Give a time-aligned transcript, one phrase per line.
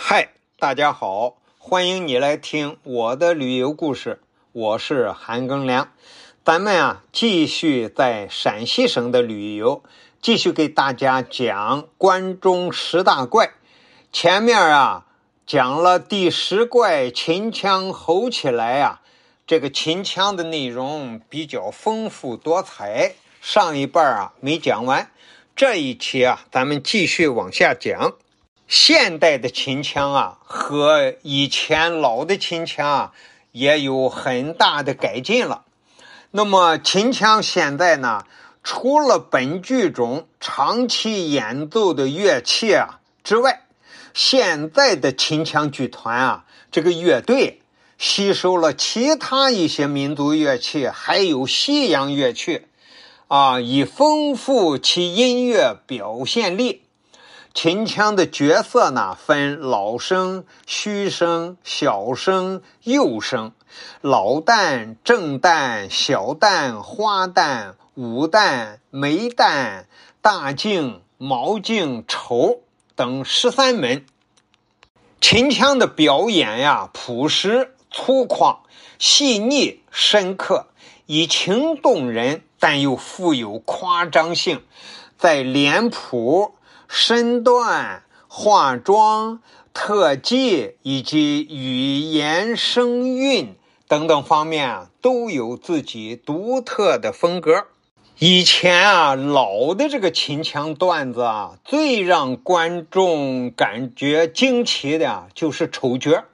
[0.00, 0.28] 嗨，
[0.60, 4.20] 大家好，欢迎你来听我的旅游故事。
[4.52, 5.88] 我是韩庚良，
[6.44, 9.82] 咱们啊继续在陕西省的旅游，
[10.22, 13.50] 继续给大家讲关中十大怪。
[14.12, 15.06] 前面啊
[15.44, 19.02] 讲了第十怪秦腔吼起来啊，
[19.48, 25.10] 这个秦腔的内容比较丰富多彩，上一半啊没讲完，
[25.56, 28.14] 这一期啊咱们继续往下讲。
[28.68, 33.12] 现代的秦腔啊，和以前老的秦腔啊，
[33.52, 35.64] 也有很大的改进了。
[36.32, 38.26] 那么秦腔现在呢，
[38.62, 43.62] 除了本剧中长期演奏的乐器啊之外，
[44.12, 47.62] 现在的秦腔剧团啊，这个乐队
[47.96, 52.66] 吸收了其他一些民族乐器，还有西洋乐器，
[53.28, 56.82] 啊，以丰富其音乐表现力。
[57.54, 63.52] 秦腔的角色呢，分老生、虚生、小生、幼生。
[64.00, 69.84] 老旦、正旦、小旦、花旦、武旦、梅旦、
[70.22, 72.60] 大净、毛净、丑
[72.94, 74.06] 等十三门。
[75.20, 78.58] 秦腔的表演呀，朴实粗犷、
[78.98, 80.68] 细腻深刻，
[81.06, 84.62] 以情动人，但又富有夸张性，
[85.18, 86.54] 在脸谱。
[86.88, 89.40] 身段、化妆、
[89.74, 93.54] 特技以及语言声韵
[93.86, 97.66] 等等方面啊，都有自己独特的风格。
[98.18, 106.24] 以前啊，老的这个秦腔段子啊，最让观众感觉惊奇的啊，就是丑角。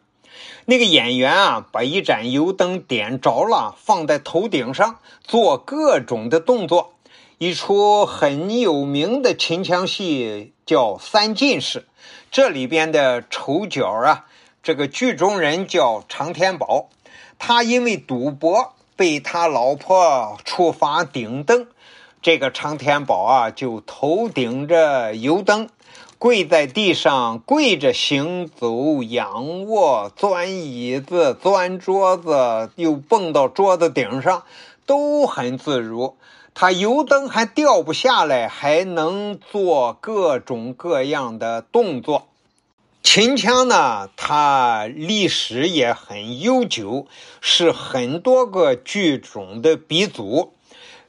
[0.67, 6.94] 那个演员啊，把一盏油灯点着了，放在头顶上，做各种的动作。
[7.39, 11.81] 一出很有名的秦腔戏叫《三进士》，
[12.31, 14.27] 这里边的丑角啊，
[14.63, 16.89] 这个剧中人叫常天宝，
[17.37, 21.67] 他因为赌博被他老婆处罚顶灯，
[22.23, 25.69] 这个常天宝啊就头顶着油灯，
[26.19, 34.45] 跪在地上跪着行走、仰卧、钻椅子、钻桌子，又蹦到桌子顶上，
[34.86, 36.17] 都很自如。
[36.55, 42.28] 他油灯还掉不下来，还能做各种各样的动作。
[43.02, 47.06] 秦腔呢，它历史也很悠久，
[47.40, 50.55] 是很多个剧种的鼻祖。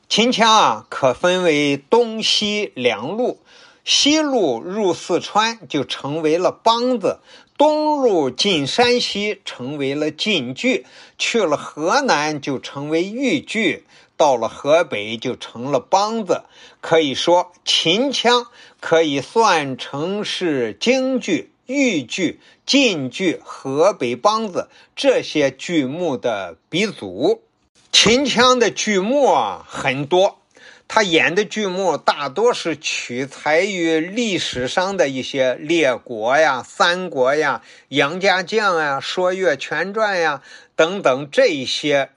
[0.09, 3.39] 秦腔啊，可分为东西两路，
[3.85, 7.19] 西路入四川就成为了梆子，
[7.55, 10.87] 东路进山西成为了晋剧，
[11.19, 13.85] 去了河南就成为豫剧。
[14.17, 16.43] 到了河北就成了梆子，
[16.81, 18.47] 可以说秦腔
[18.79, 27.43] 可以算成是京剧、豫剧、晋剧、河北梆子这些剧目的鼻祖。
[27.91, 30.39] 秦腔的剧目啊很多，
[30.87, 40.41] 他演的剧目大多是取材于历史上的一些列国呀、三国呀、杨家将呀、说岳全传呀
[40.75, 42.09] 等等这些。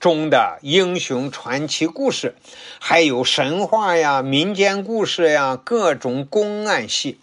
[0.00, 2.34] 中的英雄传奇故事，
[2.80, 7.18] 还有神话呀、民间故事呀、各种公案戏，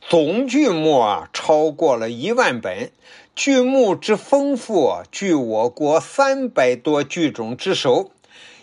[0.00, 2.90] 总剧目啊超过了一万本。
[3.36, 8.10] 剧目之丰富，据我国三百多剧种之首。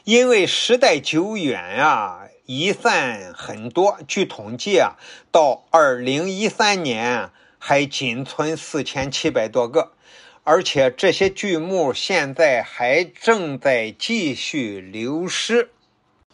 [0.03, 3.99] 因为时代久远啊，遗散很多。
[4.07, 4.95] 据统计啊，
[5.31, 9.91] 到二零一三年还仅存四千七百多个。
[10.45, 15.69] 而且这些剧目现在还正在继续流失。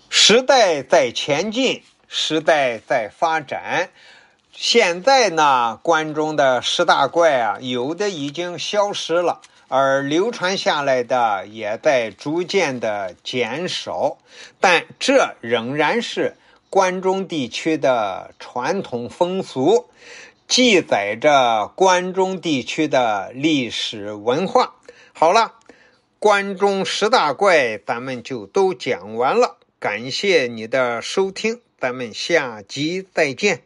[0.10, 3.90] 时代在前进，时代在发展。
[4.58, 14.18] 现在呢，关中的十大怪啊，有的已经消失了，而流传下来的也在逐渐的减少。
[14.62, 16.38] 但这仍然是
[16.70, 19.90] 关中地区的传统风俗。
[20.48, 24.76] 记载着关中地区的历史文化。
[25.12, 25.56] 好了，
[26.18, 29.58] 关中十大怪咱们就都讲完了。
[29.80, 33.64] 感谢你的收听，咱们下集再见。